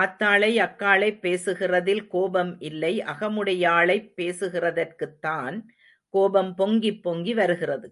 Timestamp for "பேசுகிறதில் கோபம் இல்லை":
1.22-3.02